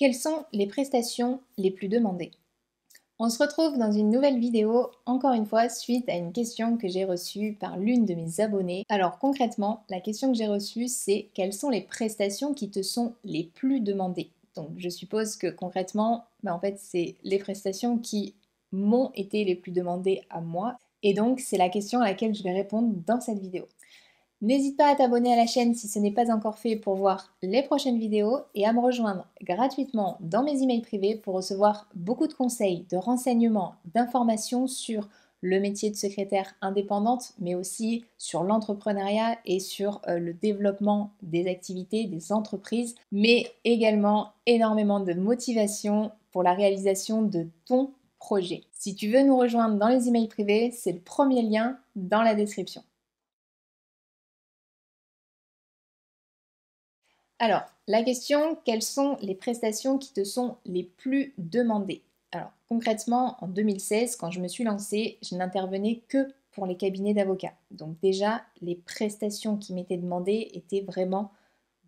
Quelles 0.00 0.14
sont 0.14 0.46
les 0.54 0.66
prestations 0.66 1.42
les 1.58 1.70
plus 1.70 1.88
demandées? 1.88 2.30
On 3.18 3.28
se 3.28 3.36
retrouve 3.36 3.76
dans 3.76 3.92
une 3.92 4.08
nouvelle 4.08 4.38
vidéo, 4.38 4.90
encore 5.04 5.34
une 5.34 5.44
fois, 5.44 5.68
suite 5.68 6.08
à 6.08 6.16
une 6.16 6.32
question 6.32 6.78
que 6.78 6.88
j'ai 6.88 7.04
reçue 7.04 7.58
par 7.60 7.76
l'une 7.76 8.06
de 8.06 8.14
mes 8.14 8.40
abonnées. 8.40 8.86
Alors 8.88 9.18
concrètement, 9.18 9.84
la 9.90 10.00
question 10.00 10.32
que 10.32 10.38
j'ai 10.38 10.46
reçue, 10.46 10.88
c'est 10.88 11.28
quelles 11.34 11.52
sont 11.52 11.68
les 11.68 11.82
prestations 11.82 12.54
qui 12.54 12.70
te 12.70 12.80
sont 12.80 13.12
les 13.24 13.44
plus 13.44 13.82
demandées? 13.82 14.30
Donc 14.54 14.70
je 14.78 14.88
suppose 14.88 15.36
que 15.36 15.48
concrètement, 15.48 16.24
bah, 16.42 16.54
en 16.54 16.60
fait, 16.60 16.78
c'est 16.78 17.16
les 17.22 17.38
prestations 17.38 17.98
qui 17.98 18.34
m'ont 18.72 19.10
été 19.14 19.44
les 19.44 19.54
plus 19.54 19.72
demandées 19.72 20.22
à 20.30 20.40
moi. 20.40 20.78
Et 21.02 21.12
donc, 21.12 21.40
c'est 21.40 21.58
la 21.58 21.68
question 21.68 22.00
à 22.00 22.06
laquelle 22.06 22.34
je 22.34 22.42
vais 22.42 22.54
répondre 22.54 22.94
dans 23.06 23.20
cette 23.20 23.38
vidéo. 23.38 23.68
N'hésite 24.42 24.78
pas 24.78 24.88
à 24.88 24.94
t'abonner 24.94 25.34
à 25.34 25.36
la 25.36 25.46
chaîne 25.46 25.74
si 25.74 25.86
ce 25.86 25.98
n'est 25.98 26.12
pas 26.12 26.32
encore 26.34 26.58
fait 26.58 26.76
pour 26.76 26.94
voir 26.94 27.34
les 27.42 27.62
prochaines 27.62 27.98
vidéos 27.98 28.38
et 28.54 28.66
à 28.66 28.72
me 28.72 28.80
rejoindre 28.80 29.26
gratuitement 29.42 30.16
dans 30.20 30.42
mes 30.42 30.62
emails 30.62 30.80
privés 30.80 31.14
pour 31.14 31.34
recevoir 31.34 31.90
beaucoup 31.94 32.26
de 32.26 32.32
conseils, 32.32 32.86
de 32.90 32.96
renseignements, 32.96 33.74
d'informations 33.92 34.66
sur 34.66 35.10
le 35.42 35.60
métier 35.60 35.90
de 35.90 35.96
secrétaire 35.96 36.54
indépendante, 36.62 37.32
mais 37.38 37.54
aussi 37.54 38.04
sur 38.16 38.42
l'entrepreneuriat 38.42 39.38
et 39.44 39.60
sur 39.60 40.00
euh, 40.08 40.18
le 40.18 40.32
développement 40.32 41.12
des 41.22 41.46
activités, 41.46 42.04
des 42.04 42.32
entreprises, 42.32 42.94
mais 43.12 43.46
également 43.64 44.32
énormément 44.46 45.00
de 45.00 45.12
motivation 45.12 46.12
pour 46.32 46.42
la 46.42 46.54
réalisation 46.54 47.22
de 47.22 47.46
ton 47.66 47.90
projet. 48.18 48.62
Si 48.72 48.94
tu 48.94 49.10
veux 49.10 49.22
nous 49.22 49.36
rejoindre 49.36 49.76
dans 49.76 49.88
les 49.88 50.08
emails 50.08 50.28
privés, 50.28 50.70
c'est 50.70 50.92
le 50.92 51.00
premier 51.00 51.42
lien 51.42 51.78
dans 51.96 52.22
la 52.22 52.34
description. 52.34 52.82
Alors, 57.40 57.62
la 57.88 58.04
question, 58.04 58.56
quelles 58.64 58.82
sont 58.82 59.16
les 59.20 59.34
prestations 59.34 59.98
qui 59.98 60.12
te 60.12 60.22
sont 60.22 60.58
les 60.64 60.84
plus 60.84 61.34
demandées? 61.38 62.04
Alors, 62.32 62.52
concrètement, 62.68 63.36
en 63.42 63.48
2016, 63.48 64.14
quand 64.14 64.30
je 64.30 64.40
me 64.40 64.46
suis 64.46 64.62
lancée, 64.62 65.18
je 65.22 65.34
n'intervenais 65.34 66.04
que 66.08 66.28
pour 66.52 66.66
les 66.66 66.76
cabinets 66.76 67.14
d'avocats. 67.14 67.54
Donc 67.72 67.98
déjà, 68.00 68.42
les 68.60 68.76
prestations 68.76 69.56
qui 69.56 69.72
m'étaient 69.74 69.96
demandées 69.96 70.50
étaient 70.52 70.82
vraiment 70.82 71.32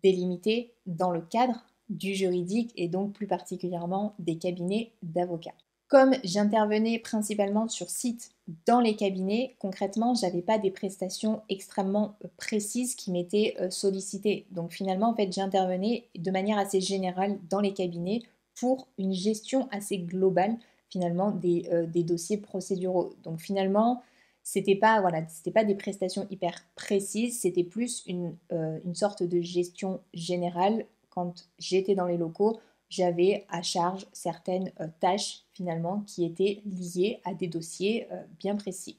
délimitées 0.01 0.73
dans 0.87 1.11
le 1.11 1.21
cadre 1.21 1.65
du 1.89 2.15
juridique 2.15 2.73
et 2.75 2.89
donc 2.89 3.13
plus 3.13 3.27
particulièrement 3.27 4.15
des 4.19 4.37
cabinets 4.37 4.93
d'avocats. 5.03 5.53
Comme 5.93 6.15
j'intervenais 6.23 6.97
principalement 6.97 7.67
sur 7.67 7.87
site 7.87 8.31
dans 8.65 8.79
les 8.79 8.95
cabinets, 8.95 9.55
concrètement, 9.59 10.15
j'avais 10.15 10.41
pas 10.41 10.57
des 10.57 10.71
prestations 10.71 11.43
extrêmement 11.49 12.15
euh, 12.25 12.29
précises 12.35 12.95
qui 12.95 13.11
m'étaient 13.11 13.55
euh, 13.59 13.69
sollicitées. 13.69 14.47
Donc 14.49 14.71
finalement, 14.71 15.11
en 15.11 15.15
fait, 15.15 15.31
j'intervenais 15.31 16.07
de 16.17 16.31
manière 16.31 16.57
assez 16.57 16.81
générale 16.81 17.37
dans 17.47 17.59
les 17.59 17.75
cabinets 17.75 18.23
pour 18.59 18.87
une 18.97 19.13
gestion 19.13 19.67
assez 19.69 19.99
globale 19.99 20.57
finalement 20.89 21.29
des, 21.29 21.69
euh, 21.71 21.85
dossiers 21.85 22.37
procéduraux. 22.37 23.13
Donc 23.21 23.39
finalement, 23.39 24.01
c'était 24.41 24.73
pas 24.73 24.99
voilà, 24.99 25.27
c'était 25.27 25.51
pas 25.51 25.63
des 25.63 25.75
prestations 25.75 26.25
hyper 26.31 26.55
précises, 26.73 27.39
c'était 27.41 27.63
plus 27.63 28.01
une, 28.07 28.35
une 28.51 28.95
sorte 28.95 29.21
de 29.21 29.41
gestion 29.41 30.01
générale 30.15 30.87
quand 31.11 31.47
j'étais 31.59 31.93
dans 31.93 32.07
les 32.07 32.17
locaux 32.17 32.59
j'avais 32.93 33.45
à 33.49 33.63
charge 33.63 34.05
certaines 34.13 34.71
euh, 34.79 34.87
tâches 34.99 35.41
finalement 35.53 36.03
qui 36.05 36.25
étaient 36.25 36.61
liées 36.65 37.19
à 37.25 37.33
des 37.33 37.47
dossiers 37.47 38.07
euh, 38.11 38.21
bien 38.39 38.55
précis. 38.55 38.97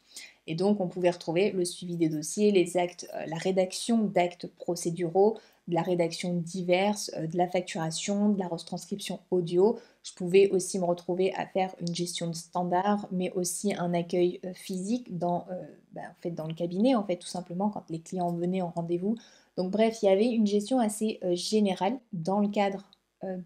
Et 0.49 0.57
donc 0.57 0.81
on 0.81 0.89
pouvait 0.89 1.11
retrouver 1.11 1.53
le 1.53 1.65
suivi 1.65 1.97
des 1.97 2.09
dossiers, 2.09 2.51
les 2.51 2.77
actes, 2.77 3.09
euh, 3.15 3.25
la 3.27 3.37
rédaction 3.37 3.99
d'actes 3.99 4.49
procéduraux, 4.49 5.39
de 5.69 5.75
la 5.75 5.83
rédaction 5.83 6.35
diverse, 6.35 7.11
de 7.17 7.39
la 7.39 7.49
facturation, 7.49 8.31
de 8.31 8.39
la 8.39 8.49
retranscription 8.49 9.21
audio. 9.31 9.79
Je 10.03 10.13
pouvais 10.13 10.51
aussi 10.51 10.79
me 10.79 10.85
retrouver 10.85 11.33
à 11.35 11.47
faire 11.47 11.75
une 11.81 11.95
gestion 11.95 12.29
de 12.29 12.35
standard, 12.35 13.07
mais 13.13 13.31
aussi 13.33 13.75
un 13.75 13.95
accueil 13.95 14.41
physique 14.53 15.17
dans, 15.17 15.47
bah, 15.93 16.03
en 16.03 16.21
fait, 16.21 16.33
dans 16.33 16.47
le 16.47 16.53
cabinet, 16.53 16.95
en 16.95 17.03
fait, 17.03 17.17
tout 17.17 17.29
simplement 17.29 17.71
quand 17.71 17.89
les 17.89 18.01
clients 18.01 18.31
venaient 18.33 18.61
en 18.61 18.69
rendez-vous. 18.69 19.17
Donc 19.57 19.71
bref, 19.71 20.03
il 20.03 20.07
y 20.07 20.09
avait 20.11 20.29
une 20.29 20.47
gestion 20.47 20.81
assez 20.81 21.19
générale 21.33 21.99
dans 22.13 22.41
le 22.41 22.49
cadre 22.49 22.85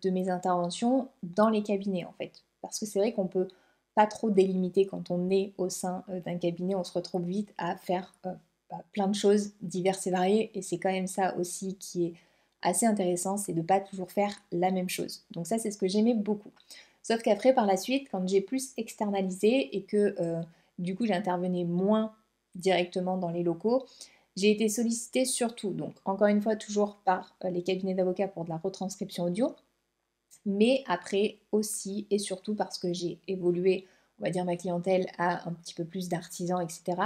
de 0.03 0.11
mes 0.11 0.29
interventions 0.29 1.09
dans 1.23 1.49
les 1.49 1.63
cabinets 1.63 2.05
en 2.05 2.13
fait. 2.13 2.45
Parce 2.63 2.79
que 2.79 2.87
c'est 2.87 2.99
vrai 2.99 3.13
qu'on 3.13 3.27
peut 3.27 3.49
pas 3.95 4.07
trop 4.07 4.31
délimiter 4.31 4.87
quand 4.87 5.11
on 5.11 5.29
est 5.31 5.53
au 5.59 5.69
sein 5.69 6.05
euh, 6.09 6.21
d'un 6.21 6.39
cabinet, 6.39 6.75
on 6.77 6.85
se 6.85 6.93
retrouve 6.93 7.25
vite 7.25 7.53
à 7.59 7.77
faire 7.77 8.15
euh, 8.27 8.33
bah, 8.71 8.85
plein 8.93 9.09
de 9.09 9.15
choses 9.15 9.55
diverses 9.61 10.07
et 10.07 10.11
variées 10.11 10.51
et 10.55 10.63
c'est 10.63 10.79
quand 10.79 10.93
même 10.93 11.09
ça 11.09 11.37
aussi 11.37 11.77
qui 11.79 12.07
est 12.07 12.15
assez 12.63 12.87
intéressant, 12.87 13.37
c'est 13.37 13.53
de 13.53 13.63
pas 13.63 13.81
toujours 13.81 14.13
faire 14.13 14.33
la 14.53 14.71
même 14.71 14.89
chose. 14.89 15.25
Donc 15.33 15.47
ça 15.47 15.59
c'est 15.59 15.71
ce 15.71 15.79
que 15.79 15.89
j'aimais 15.89 16.15
beaucoup. 16.15 16.53
Sauf 17.03 17.23
qu'après 17.23 17.55
par 17.55 17.67
la 17.67 17.77
suite, 17.77 18.09
quand 18.11 18.27
j'ai 18.29 18.41
plus 18.41 18.73
externalisé 18.77 19.77
et 19.77 19.83
que 19.83 20.15
du 20.79 20.95
coup 20.95 21.07
j'intervenais 21.07 21.65
moins 21.65 22.13
directement 22.55 23.17
dans 23.17 23.31
les 23.31 23.43
locaux, 23.43 23.87
j'ai 24.37 24.51
été 24.51 24.69
sollicitée 24.69 25.25
surtout, 25.25 25.71
donc 25.71 25.95
encore 26.05 26.27
une 26.27 26.43
fois 26.43 26.57
toujours 26.57 26.99
par 27.05 27.37
les 27.45 27.63
cabinets 27.63 27.95
d'avocats 27.95 28.29
pour 28.29 28.45
de 28.45 28.51
la 28.51 28.59
retranscription 28.59 29.25
audio, 29.25 29.55
mais 30.47 30.83
après 30.87 31.39
aussi 31.53 32.07
et 32.11 32.19
surtout 32.19 32.55
parce 32.55 32.79
que 32.79 32.93
j'ai 32.93 33.21
évolué, 33.29 33.87
on 34.19 34.25
va 34.25 34.31
dire, 34.31 34.45
ma 34.45 34.57
clientèle 34.57 35.07
à 35.19 35.49
un 35.49 35.53
petit 35.53 35.75
peu 35.75 35.85
plus 35.85 36.09
d'artisans, 36.09 36.61
etc., 36.61 37.03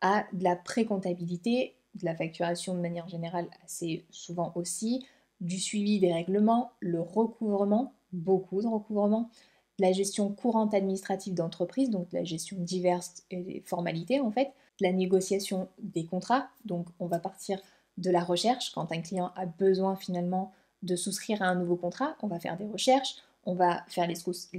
à 0.00 0.26
de 0.32 0.44
la 0.44 0.56
pré-comptabilité, 0.56 1.76
de 1.94 2.04
la 2.04 2.14
facturation 2.14 2.74
de 2.74 2.80
manière 2.80 3.08
générale 3.08 3.48
assez 3.64 4.04
souvent 4.10 4.52
aussi, 4.54 5.04
du 5.40 5.58
suivi 5.58 6.00
des 6.00 6.12
règlements, 6.12 6.72
le 6.80 7.00
recouvrement, 7.00 7.94
beaucoup 8.12 8.62
de 8.62 8.66
recouvrement, 8.66 9.30
de 9.78 9.84
la 9.84 9.92
gestion 9.92 10.32
courante 10.32 10.74
administrative 10.74 11.34
d'entreprise, 11.34 11.90
donc 11.90 12.10
de 12.10 12.16
la 12.16 12.24
gestion 12.24 12.56
diverse 12.58 13.24
et 13.30 13.62
formalités 13.64 14.20
en 14.20 14.30
fait, 14.30 14.52
de 14.80 14.86
la 14.86 14.92
négociation 14.92 15.68
des 15.78 16.04
contrats, 16.04 16.48
donc 16.64 16.86
on 16.98 17.06
va 17.06 17.18
partir 17.18 17.60
de 17.96 18.10
la 18.10 18.22
recherche 18.22 18.70
quand 18.72 18.92
un 18.92 19.00
client 19.00 19.32
a 19.36 19.46
besoin 19.46 19.96
finalement 19.96 20.52
de 20.82 20.96
souscrire 20.96 21.42
à 21.42 21.46
un 21.46 21.54
nouveau 21.54 21.76
contrat, 21.76 22.16
on 22.22 22.28
va 22.28 22.38
faire 22.38 22.56
des 22.56 22.66
recherches, 22.66 23.16
on 23.44 23.54
va 23.54 23.82
faire 23.88 24.06
les, 24.06 24.14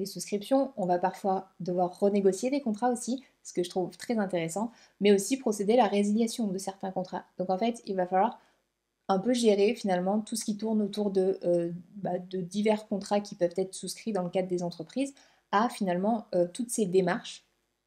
souscriptions, 0.06 0.72
on 0.76 0.86
va 0.86 0.98
parfois 0.98 1.50
devoir 1.60 2.00
renégocier 2.00 2.50
des 2.50 2.62
contrats 2.62 2.90
aussi, 2.90 3.24
ce 3.44 3.54
que 3.54 3.64
je 3.64 3.70
trouve 3.70 3.96
très 3.98 4.18
intéressant, 4.18 4.72
mais 5.00 5.12
aussi 5.12 5.38
procéder 5.38 5.74
à 5.74 5.84
la 5.84 5.88
résiliation 5.88 6.48
de 6.48 6.58
certains 6.58 6.92
contrats. 6.92 7.26
Donc 7.38 7.50
en 7.50 7.58
fait, 7.58 7.82
il 7.86 7.96
va 7.96 8.08
falloir 8.08 8.40
un 9.08 9.20
peu 9.20 9.34
gérer 9.34 9.76
finalement 9.76 10.22
tout 10.22 10.36
ce 10.36 10.46
qui 10.46 10.58
tourne 10.58 10.82
autour 10.82 11.12
de, 11.12 11.40
euh, 11.44 11.72
bah, 11.96 12.18
divers 12.20 12.88
contrats 12.88 13.20
qui 13.20 13.36
peuvent 13.36 13.54
être 13.58 13.74
souscrits 13.74 14.12
dans 14.12 14.24
le 14.24 14.30
cadre 14.30 14.48
des 14.48 14.64
entreprises 14.64 15.14
à 15.52 15.70
finalement 15.70 16.28
euh, 16.36 16.48
toutes 16.52 16.70
ces 16.70 16.86
démarches 16.86 17.44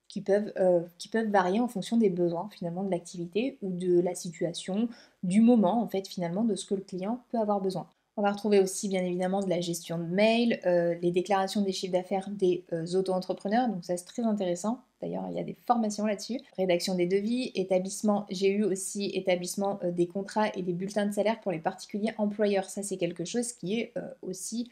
qui 0.09 0.21
peuvent, 0.21 0.53
euh, 0.59 0.83
qui 0.99 1.09
peuvent 1.09 1.31
varier 1.31 1.61
en 1.61 1.69
fonction 1.69 1.97
des 1.97 2.11
besoins 2.11 2.49
finalement 2.51 2.83
de 2.83 2.91
l'activité 2.91 3.57
ou 3.63 3.71
de 3.71 4.01
la 4.01 4.15
situation, 4.15 4.89
du 5.23 5.41
moment 5.41 5.83
en 5.83 5.89
fait 5.89 6.07
finalement 6.07 6.45
de 6.45 6.55
ce 6.55 6.67
que 6.67 6.75
le 6.75 6.83
client 6.83 7.25
peut 7.31 7.39
avoir 7.39 7.61
besoin. 7.61 7.89
On 8.19 8.23
va 8.23 8.31
retrouver 8.33 8.61
aussi 8.61 8.89
bien 8.89 9.03
évidemment 9.03 9.41
de 9.41 9.49
la 9.49 9.63
gestion 9.63 9.97
de 9.97 10.05
mail, 10.05 10.61
euh, 10.67 10.95
les 11.01 11.11
déclarations 11.11 11.63
des 11.63 11.73
chiffres 11.73 11.95
d'affaires 11.95 12.29
des 12.29 12.63
euh, 12.75 12.85
auto-entrepreneurs, 12.95 13.69
donc 13.69 13.85
ça 13.85 13.97
c'est 13.97 14.05
très 14.05 14.23
intéressant. 14.23 14.83
D'ailleurs, 15.01 15.25
il 15.31 15.37
y 15.37 15.41
a 15.41 15.43
des 15.43 15.57
formations 15.67 16.05
là-dessus. 16.05 16.39
Rédaction 16.59 16.95
des 16.95 17.07
devis, 17.07 17.51
établissement, 17.55 18.27
j'ai 18.31 18.51
eu 18.51 18.65
aussi 18.65 19.07
établissement 19.15 19.81
euh, 19.83 19.91
des 19.91 20.07
contrats 20.07 20.49
et 20.55 20.63
des 20.63 20.75
bulletins 20.75 21.07
de 21.07 21.13
salaire 21.13 21.41
pour 21.41 21.53
les 21.53 21.59
particuliers 21.59 22.13
employeurs. 22.19 22.69
Ça 22.69 22.83
c'est 22.83 22.99
quelque 22.99 23.25
chose 23.25 23.53
qui 23.55 23.81
est 23.81 23.95
aussi 24.21 24.71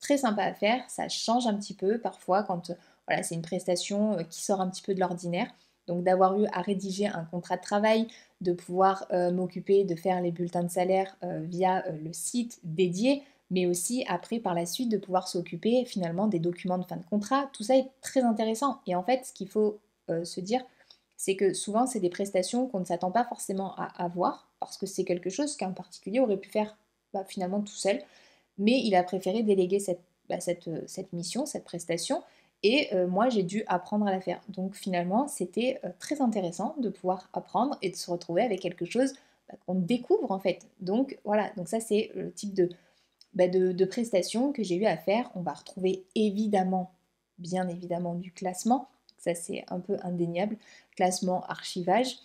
très 0.00 0.16
sympa 0.16 0.42
à 0.44 0.54
faire. 0.54 0.82
Ça 0.88 1.08
change 1.08 1.46
un 1.46 1.54
petit 1.54 1.74
peu 1.74 1.98
parfois 1.98 2.42
quand 2.42 2.72
voilà, 3.06 3.22
c'est 3.22 3.34
une 3.34 3.42
prestation 3.42 4.16
qui 4.30 4.42
sort 4.42 4.62
un 4.62 4.68
petit 4.68 4.82
peu 4.82 4.94
de 4.94 5.00
l'ordinaire. 5.00 5.48
Donc 5.88 6.04
d'avoir 6.04 6.38
eu 6.38 6.46
à 6.52 6.60
rédiger 6.60 7.06
un 7.06 7.24
contrat 7.24 7.56
de 7.56 7.62
travail, 7.62 8.06
de 8.40 8.52
pouvoir 8.52 9.06
euh, 9.12 9.32
m'occuper 9.32 9.84
de 9.84 9.96
faire 9.96 10.20
les 10.20 10.30
bulletins 10.30 10.62
de 10.62 10.70
salaire 10.70 11.16
euh, 11.24 11.40
via 11.40 11.84
euh, 11.86 11.92
le 12.04 12.12
site 12.12 12.60
dédié, 12.62 13.22
mais 13.50 13.66
aussi 13.66 14.04
après 14.06 14.38
par 14.38 14.54
la 14.54 14.66
suite 14.66 14.90
de 14.90 14.98
pouvoir 14.98 15.26
s'occuper 15.26 15.84
finalement 15.86 16.28
des 16.28 16.38
documents 16.38 16.78
de 16.78 16.84
fin 16.84 16.96
de 16.96 17.04
contrat. 17.04 17.50
Tout 17.54 17.64
ça 17.64 17.76
est 17.76 17.90
très 18.02 18.22
intéressant. 18.22 18.80
Et 18.86 18.94
en 18.94 19.02
fait, 19.02 19.24
ce 19.24 19.32
qu'il 19.32 19.48
faut 19.48 19.80
se 20.24 20.40
dire, 20.40 20.62
c'est 21.18 21.36
que 21.36 21.52
souvent 21.52 21.86
c'est 21.86 22.00
des 22.00 22.08
prestations 22.08 22.66
qu'on 22.66 22.80
ne 22.80 22.84
s'attend 22.86 23.10
pas 23.10 23.24
forcément 23.24 23.74
à 23.76 23.84
avoir, 24.02 24.48
parce 24.58 24.78
que 24.78 24.86
c'est 24.86 25.04
quelque 25.04 25.28
chose 25.28 25.54
qu'un 25.56 25.72
particulier 25.72 26.20
aurait 26.20 26.38
pu 26.38 26.48
faire 26.48 26.78
bah, 27.12 27.24
finalement 27.26 27.60
tout 27.60 27.74
seul, 27.74 28.00
mais 28.56 28.80
il 28.82 28.94
a 28.94 29.02
préféré 29.02 29.42
déléguer 29.42 29.80
cette, 29.80 30.00
bah, 30.30 30.40
cette 30.40 31.12
mission, 31.12 31.44
cette 31.44 31.64
prestation, 31.64 32.22
et 32.62 32.92
euh, 32.92 33.06
moi, 33.06 33.28
j'ai 33.28 33.42
dû 33.42 33.62
apprendre 33.66 34.06
à 34.06 34.10
la 34.10 34.20
faire. 34.20 34.40
Donc 34.48 34.74
finalement, 34.74 35.28
c'était 35.28 35.80
euh, 35.84 35.90
très 35.98 36.20
intéressant 36.20 36.74
de 36.78 36.88
pouvoir 36.88 37.28
apprendre 37.32 37.78
et 37.82 37.90
de 37.90 37.96
se 37.96 38.10
retrouver 38.10 38.42
avec 38.42 38.60
quelque 38.60 38.84
chose 38.84 39.14
bah, 39.48 39.56
qu'on 39.66 39.76
découvre 39.76 40.30
en 40.32 40.40
fait. 40.40 40.66
Donc 40.80 41.18
voilà, 41.24 41.52
donc 41.56 41.68
ça 41.68 41.80
c'est 41.80 42.10
le 42.14 42.32
type 42.32 42.54
de, 42.54 42.68
bah, 43.34 43.48
de, 43.48 43.72
que 44.52 44.62
j'ai 44.62 44.76
eu 44.76 44.86
à 44.86 44.96
faire. 44.96 45.30
On 45.34 45.40
va 45.40 45.52
retrouver 45.52 46.04
évidemment, 46.14 46.92
bien 47.38 47.68
évidemment, 47.68 48.14
du 48.14 48.32
classement. 48.32 48.88
Ça 49.18 49.34
c'est 49.34 49.64
un 49.68 49.80
peu 49.80 49.96
indéniable. 50.02 50.56
Classement, 50.96 51.42
archivage. 51.44 52.18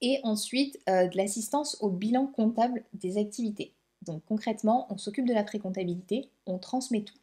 Et 0.00 0.20
ensuite, 0.22 0.78
euh, 0.88 1.08
de 1.08 1.16
l'assistance 1.16 1.76
au 1.80 1.90
bilan 1.90 2.26
comptable 2.26 2.84
des 2.94 3.18
activités. 3.18 3.74
Donc 4.02 4.22
concrètement, 4.26 4.86
on 4.90 4.96
s'occupe 4.96 5.26
de 5.26 5.34
la 5.34 5.44
pré-comptabilité, 5.44 6.30
on 6.46 6.58
transmet 6.58 7.02
tout. 7.02 7.19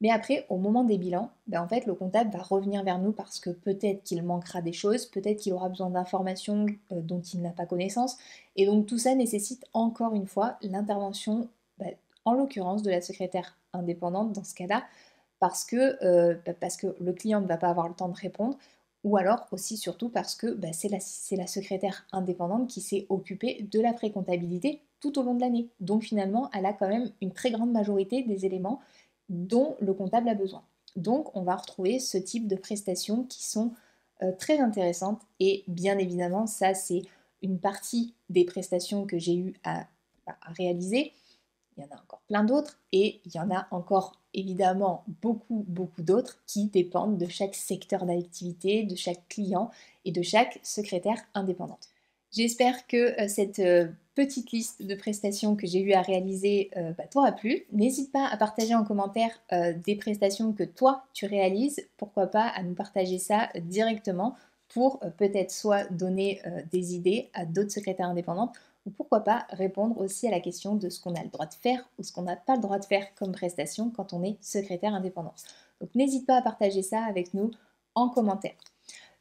Mais 0.00 0.10
après, 0.10 0.46
au 0.48 0.58
moment 0.58 0.84
des 0.84 0.96
bilans, 0.96 1.30
ben, 1.48 1.60
en 1.60 1.68
fait, 1.68 1.84
le 1.86 1.94
comptable 1.94 2.30
va 2.30 2.42
revenir 2.42 2.84
vers 2.84 2.98
nous 2.98 3.12
parce 3.12 3.40
que 3.40 3.50
peut-être 3.50 4.04
qu'il 4.04 4.22
manquera 4.22 4.62
des 4.62 4.72
choses, 4.72 5.06
peut-être 5.06 5.38
qu'il 5.40 5.52
aura 5.52 5.68
besoin 5.68 5.90
d'informations 5.90 6.66
euh, 6.92 7.00
dont 7.00 7.20
il 7.20 7.42
n'a 7.42 7.50
pas 7.50 7.66
connaissance. 7.66 8.16
Et 8.56 8.66
donc 8.66 8.86
tout 8.86 8.98
ça 8.98 9.14
nécessite 9.14 9.64
encore 9.72 10.14
une 10.14 10.26
fois 10.26 10.56
l'intervention, 10.62 11.48
ben, 11.78 11.94
en 12.24 12.34
l'occurrence, 12.34 12.82
de 12.82 12.90
la 12.90 13.00
secrétaire 13.00 13.56
indépendante 13.72 14.32
dans 14.32 14.44
ce 14.44 14.54
cas-là, 14.54 14.84
parce 15.40 15.64
que, 15.64 16.02
euh, 16.04 16.36
ben, 16.46 16.54
parce 16.60 16.76
que 16.76 16.94
le 17.00 17.12
client 17.12 17.40
ne 17.40 17.46
va 17.46 17.56
pas 17.56 17.68
avoir 17.68 17.88
le 17.88 17.94
temps 17.94 18.08
de 18.08 18.16
répondre, 18.16 18.56
ou 19.04 19.16
alors 19.16 19.46
aussi 19.52 19.76
surtout 19.76 20.08
parce 20.08 20.34
que 20.34 20.48
bah, 20.48 20.72
c'est 20.72 20.88
la, 20.88 20.98
la, 21.36 21.46
secrétaire 21.46 22.06
indépendante 22.12 22.68
qui 22.68 22.80
s'est 22.80 23.06
occupée 23.08 23.66
de 23.70 23.80
la 23.80 23.92
pré-comptabilité 23.92 24.82
tout 25.00 25.18
au 25.18 25.22
long 25.22 25.34
de 25.34 25.40
l'année. 25.40 25.68
Donc 25.80 26.02
finalement, 26.02 26.50
elle 26.52 26.66
a 26.66 26.72
quand 26.72 26.88
même 26.88 27.10
une 27.20 27.32
très 27.32 27.50
grande 27.50 27.72
majorité 27.72 28.22
des 28.22 28.44
éléments 28.46 28.80
dont 29.28 29.76
le 29.80 29.92
comptable 29.94 30.28
a 30.28 30.34
besoin. 30.34 30.62
Donc 30.96 31.36
on 31.36 31.42
va 31.42 31.56
retrouver 31.56 31.98
ce 31.98 32.18
type 32.18 32.48
de 32.48 32.56
prestations 32.56 33.24
qui 33.24 33.44
sont 33.44 33.72
euh, 34.22 34.32
très 34.32 34.58
intéressantes 34.58 35.20
et 35.38 35.64
bien 35.68 35.98
évidemment 35.98 36.46
ça 36.46 36.74
c'est 36.74 37.02
une 37.42 37.58
partie 37.58 38.14
des 38.30 38.44
prestations 38.44 39.06
que 39.06 39.18
j'ai 39.18 39.36
eu 39.36 39.54
à 39.62 39.86
réaliser 40.56 41.12
il 41.78 41.84
y 41.84 41.84
en 41.84 41.96
a 41.96 42.00
encore 42.00 42.20
plein 42.26 42.44
d'autres 42.44 42.78
et 42.92 43.20
il 43.24 43.34
y 43.34 43.38
en 43.38 43.50
a 43.50 43.68
encore 43.70 44.18
évidemment 44.34 45.04
beaucoup, 45.22 45.64
beaucoup 45.68 46.02
d'autres 46.02 46.38
qui 46.46 46.66
dépendent 46.66 47.16
de 47.16 47.28
chaque 47.28 47.54
secteur 47.54 48.04
d'activité, 48.04 48.82
de 48.82 48.96
chaque 48.96 49.28
client 49.28 49.70
et 50.04 50.12
de 50.12 50.22
chaque 50.22 50.58
secrétaire 50.62 51.22
indépendante. 51.34 51.88
J'espère 52.30 52.86
que 52.86 53.20
euh, 53.20 53.28
cette 53.28 53.58
euh, 53.58 53.88
petite 54.14 54.52
liste 54.52 54.82
de 54.82 54.94
prestations 54.94 55.56
que 55.56 55.66
j'ai 55.66 55.80
eu 55.80 55.92
à 55.92 56.02
réaliser 56.02 56.70
euh, 56.76 56.92
bah, 56.92 57.04
t'aura 57.10 57.32
plu. 57.32 57.64
N'hésite 57.72 58.12
pas 58.12 58.26
à 58.26 58.36
partager 58.36 58.74
en 58.74 58.84
commentaire 58.84 59.30
des 59.84 59.96
prestations 59.96 60.52
que 60.52 60.64
toi 60.64 61.04
tu 61.14 61.26
réalises. 61.26 61.88
Pourquoi 61.96 62.26
pas 62.26 62.46
à 62.48 62.62
nous 62.62 62.74
partager 62.74 63.18
ça 63.18 63.48
directement 63.54 64.36
pour 64.68 65.00
peut-être 65.16 65.50
soit 65.50 65.84
donner 65.90 66.42
des 66.72 66.94
idées 66.94 67.30
à 67.32 67.46
d'autres 67.46 67.70
secrétaires 67.70 68.08
indépendantes 68.08 68.54
ou 68.84 68.90
pourquoi 68.90 69.20
pas 69.20 69.46
répondre 69.50 69.98
aussi 69.98 70.26
à 70.26 70.30
la 70.30 70.40
question 70.40 70.74
de 70.74 70.90
ce 70.90 71.00
qu'on 71.00 71.14
a 71.14 71.22
le 71.22 71.30
droit 71.30 71.46
de 71.46 71.54
faire 71.54 71.88
ou 71.98 72.02
ce 72.02 72.12
qu'on 72.12 72.22
n'a 72.22 72.36
pas 72.36 72.56
le 72.56 72.62
droit 72.62 72.78
de 72.78 72.84
faire 72.84 73.06
comme 73.14 73.32
prestation 73.32 73.90
quand 73.90 74.12
on 74.12 74.22
est 74.22 74.36
secrétaire 74.42 74.94
indépendant. 74.94 75.34
Donc 75.80 75.94
n'hésite 75.94 76.26
pas 76.26 76.36
à 76.36 76.42
partager 76.42 76.82
ça 76.82 77.02
avec 77.04 77.32
nous 77.32 77.50
en 77.94 78.08
commentaire. 78.08 78.56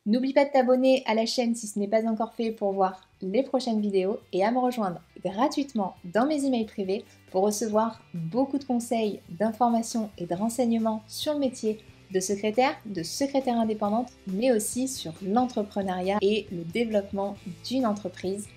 N'oublie 0.08 0.34
pas 0.34 0.46
de 0.46 0.52
t'abonner 0.52 1.04
à 1.06 1.14
la 1.14 1.26
chaîne 1.26 1.54
si 1.54 1.68
ce 1.68 1.78
n'est 1.78 1.88
pas 1.88 2.08
encore 2.08 2.34
fait 2.34 2.52
pour 2.52 2.72
voir 2.72 3.08
les 3.22 3.44
prochaines 3.44 3.82
vidéos 3.82 4.20
et 4.34 4.44
à 4.44 4.52
me 4.52 4.60
rejoindre 4.60 5.02
gratuitement 5.24 5.96
dans 6.06 6.26
mes 6.26 6.46
emails 6.46 6.66
privés 6.66 7.04
pour 7.30 7.44
recevoir 7.44 8.02
beaucoup 8.14 8.58
de 8.58 8.64
conseils, 8.64 9.20
d'informations 9.30 10.10
et 10.18 10.26
de 10.26 10.34
renseignements 10.34 11.04
sur 11.08 11.34
le 11.34 11.40
métier 11.40 11.80
de 12.14 12.22
secrétaire, 12.22 12.76
de 12.86 13.04
secrétaire 13.04 13.60
indépendante, 13.60 14.14
mais 14.28 14.54
aussi 14.54 14.88
sur 14.88 15.12
l'entrepreneuriat 15.22 16.20
et 16.22 16.48
le 16.54 16.64
développement 16.64 17.36
d'une 17.66 17.86
entreprise 17.86 18.48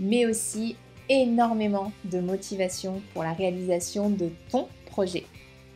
mais 0.00 0.26
aussi 0.26 0.76
énormément 1.08 1.92
de 2.04 2.18
motivation 2.18 3.00
pour 3.12 3.22
la 3.22 3.32
réalisation 3.32 4.10
de 4.10 4.30
ton 4.50 4.68
projet. 4.86 5.24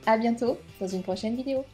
A 0.07 0.19
bientôt 0.19 0.59
dans 0.81 0.89
une 0.89 1.03
prochaine 1.03 1.37
vidéo. 1.37 1.65